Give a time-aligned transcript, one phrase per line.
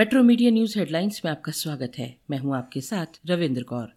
[0.00, 3.88] Metro media news headlines में आपका स्वागत है। मैं हूँ आपके साथ रविंद्र कौर।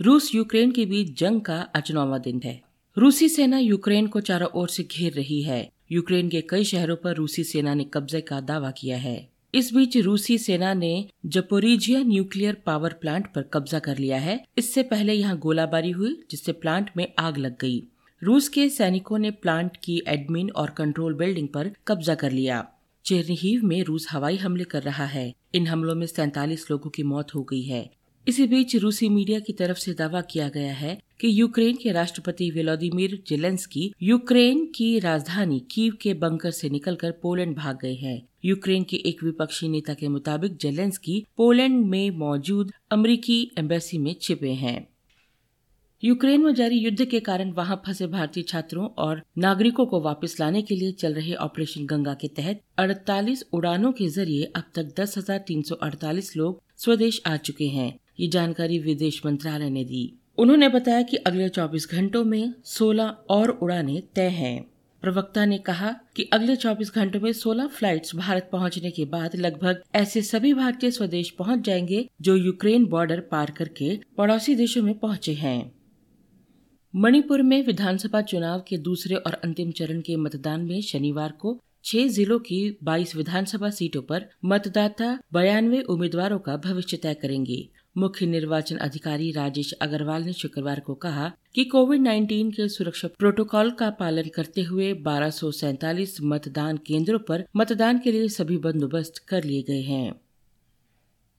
[0.00, 2.62] रूस यूक्रेन के बीच जंग का आज नौवा दिन है।
[2.98, 7.14] रूसी सेना यूक्रेन को चारों ओर से घेर रही है। यूक्रेन के कई शहरों पर
[7.14, 12.54] रूसी सेना ने कब्जे का दावा किया है। इस बीच रूसी सेना ने जपोरीजिया न्यूक्लियर
[12.54, 17.12] पावर प्लांट पर कब्जा कर लिया है। इससे पहले यहाँ गोलाबारी हुई, जिससे प्लांट में
[17.18, 17.82] आग लग गई।
[18.22, 22.72] रूस के सैनिकों ने प्लांट की एडमिन और कंट्रोल बिल्डिंग पर कब्जा कर लिया।
[23.06, 27.34] चेरनीहीव में रूस हवाई हमले कर रहा है। इन हमलों में सैतालीस लोगों की मौत
[27.34, 27.90] हो गई है।
[28.28, 32.50] इसी बीच रूसी मीडिया की तरफ़ से दावा किया गया है कि यूक्रेन के राष्ट्रपति
[32.50, 38.84] व्लादिमीर जेलेंस्की यूक्रेन की राजधानी कीव के बंकर से निकलकर पोलैंड भाग गए हैं। यूक्रेन
[38.84, 44.95] के एक विपक्षी नेता के मुताबिक जेलेंस्की पोलैंड में मौजूद अमरीकी एम्बेसी में छिपे हैं।
[46.02, 50.62] यूक्रेन में जारी युद्ध के कारण वहाँ फंसे भारतीय छात्रों और नागरिकों को वापस लाने
[50.62, 56.36] के लिए चल रहे ऑपरेशन गंगा के तहत 48 उड़ानों के ज़रिए अब तक 10,348
[56.36, 61.48] लोग स्वदेश आ चुके हैं ये जानकारी विदेश मंत्रालय ने दी। उन्होंने बताया कि अगले
[61.48, 64.66] 24 घंटों में 16 और उड़ानें तय हैं।
[65.02, 69.82] प्रवक्ता ने कहा कि अगले 24 घंटों में 16 फ्लाइट्स भारत पहुँचने के बाद लगभग
[69.94, 75.32] ऐसे सभी भारतीय स्वदेश पहुँच जाएँगे जो यूक्रेन बॉर्डर पार करके पड़ोसी देशों में पहुँचे
[75.32, 75.75] हैं।
[76.98, 82.06] मणिपुर में विधानसभा चुनाव के दूसरे और अंतिम चरण के मतदान में शनिवार को छह
[82.06, 88.76] जिलों की 22 विधानसभा सीटों पर मतदाता बयानवे उम्मीदवारों का भविष्य तय करेंगे। मुख्य निर्वाचन
[88.76, 94.28] अधिकारी राजेश अग्रवाल ने शुक्रवार को कहा कि कोविड 19 के सुरक्षा प्रोटोकॉल का पालन
[94.34, 95.30] करते हुए बारह
[96.22, 100.20] मतदान केंद्रों पर मतदान के लिए सभी बंदोबस्त कर लिए गए हैं।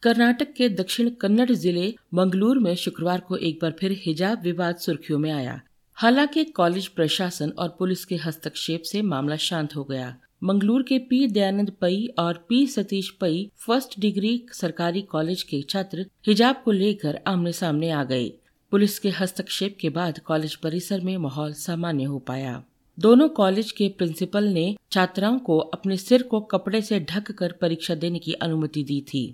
[0.03, 5.17] कर्नाटक के दक्षिण कन्नड़ ज़िले मंगलूर में शुक्रवार को एक बार फिर हिजाब विवाद सुर्खियों
[5.20, 5.59] में आया।
[5.98, 11.26] हालाँकि कॉलेज प्रशासन और पुलिस के हस्तक्षेप से मामला शांत हो गया। मंगलूर के पी
[11.28, 17.20] दयानंद पई और पी सतीश पई फ़र्स्ट डिग्री सरकारी कॉलेज के छात्र हिजाब को लेकर
[17.28, 18.28] आमने सामने आ गए।
[18.72, 22.64] पुलिस के हस्तक्षेप के बाद कॉलेज परिसर में माहौल सामान्य हो पाया।
[22.98, 27.95] दोनों कॉलेज के प्रिंसिपल ने छात्राओं को अपने सिर को कपड़े से ढक कर परीक्षा
[27.95, 29.26] देने की अनुमति दी थी।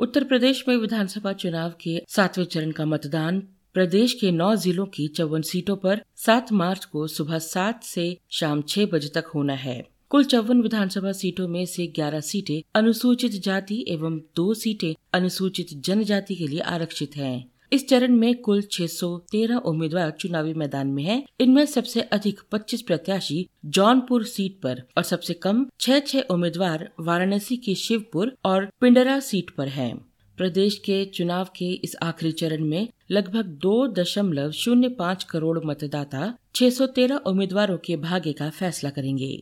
[0.00, 3.40] उत्तर प्रदेश में विधानसभा चुनाव के सातवें चरण का मतदान
[3.74, 8.62] प्रदेश के नौ जिलों की चौवन सीटों पर 7 मार्च को सुबह सात से शाम
[8.62, 13.84] छह बजे तक होना है कुल चौवन विधानसभा सीटों में से 11 सीटें अनुसूचित जाति
[13.88, 20.10] एवं दो सीटें अनुसूचित जनजाति के लिए आरक्षित हैं। इस चरण में कुल 613 उम्मीदवार
[20.10, 25.66] चुनावी मैदान में हैं। इनमें सबसे अधिक 25 प्रत्याशी जौनपुर सीट पर और सबसे कम
[25.80, 29.94] छह छह उम्मीदवार वाराणसी की शिवपुर और पिंडरा सीट पर हैं।
[30.38, 36.34] प्रदेश के चुनाव के इस आखिरी चरण में लगभग दो दशमलव शून्य पाँच करोड़ मतदाता
[36.54, 39.32] 613 उम्मीदवारों के भाग्य का फैसला करेंगे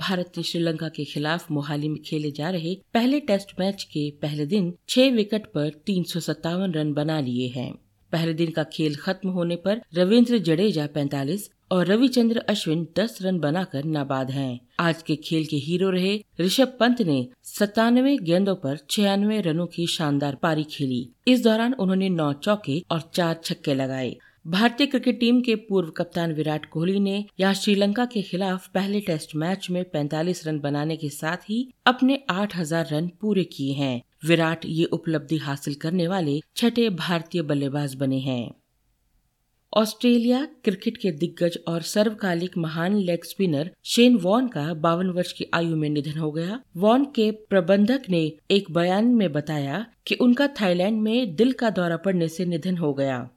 [0.00, 4.46] भारत ने श्रीलंका के खिलाफ मोहाली में खेले जा रहे पहले टेस्ट मैच के पहले
[4.46, 7.72] दिन छह विकेट पर तीन सौ सत्तावन रन बना लिए हैं।
[8.12, 13.38] पहले दिन का खेल खत्म होने पर रविंद्र जडेजा 45 और रविचंद्र अश्विन 10 रन
[13.38, 18.78] बनाकर नाबाद हैं। आज के खेल के हीरो रहे ऋषभ पंत ने सत्तानवे गेंदों पर
[18.90, 24.16] छियानवे रनों की शानदार पारी खेली। इस दौरान उन्होंने नौ चौके और चार छक्के लगाए।
[24.46, 29.34] भारतीय क्रिकेट टीम के पूर्व कप्तान विराट कोहली ने यहाँ श्रीलंका के खिलाफ पहले टेस्ट
[29.36, 34.60] मैच में 45 रन बनाने के साथ ही अपने 8000 रन पूरे किए हैं। विराट
[34.66, 38.54] ये उपलब्धि हासिल करने वाले छठे भारतीय बल्लेबाज बने हैं।
[39.72, 45.46] ऑस्ट्रेलिया क्रिकेट के दिग्गज और सर्वकालिक महान लेग स्पिनर शेन वॉन का बावन वर्ष की
[45.54, 50.46] आयु में निधन हो गया। वॉन के प्रबंधक ने एक बयान में बताया कि उनका
[50.46, 53.28] थाईलैंड में दिल का दौरा पड़ने से निधन हो गया।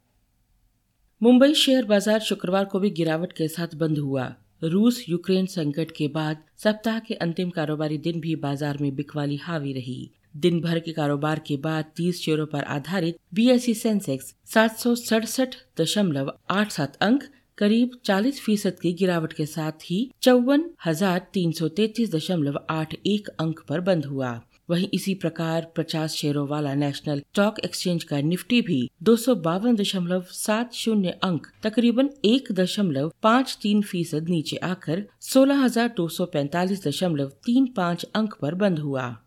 [1.21, 4.23] मुंबई शेयर बाज़ार शुक्रवार को भी गिरावट के साथ बंद हुआ।
[4.63, 9.73] रूस यूक्रेन संकट के बाद सप्ताह के अंतिम कारोबारी दिन भी बाज़ार में बिकवाली हावी
[9.73, 14.95] रही। दिन भर के कारोबार के बाद 30 शेयरों पर आधारित बीएसई सेंसेक्स सात सौ
[14.95, 17.23] सड़सठ दशमलव आठ सात अंक,
[17.57, 22.95] करीब 40 फ़ीसद की गिरावट के साथ ही चौवन हज़ार तीन सौ तैतीस दशमलव आठ
[23.07, 24.39] एक अंक पर बंद हुआ।
[24.69, 31.47] वहीं इसी प्रकार 50 शेयरों वाला नेशनल स्टॉक एक्सचेंज का निफ्टी भी दो सौ अंक,
[31.63, 37.67] तकरीबन एक दशमलव पाँच तीन फ़ीसद नीचे आकर सोलह हज़ार दो सौ पैंतालीस दशमलव तीन
[37.67, 39.17] पाँच अंक पर बंद हुआ।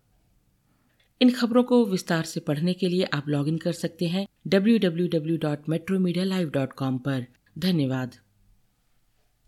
[1.20, 7.26] इन खबरों को विस्तार से पढ़ने के लिए आप लॉगिन कर सकते हैं www.metromedia.live.com पर।
[7.58, 8.14] धन्यवाद।